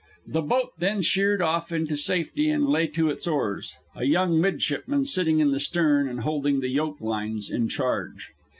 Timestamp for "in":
5.39-5.51, 7.51-7.67